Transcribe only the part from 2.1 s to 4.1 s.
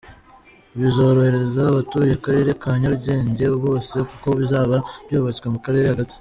akarere ka Nyarugenge bose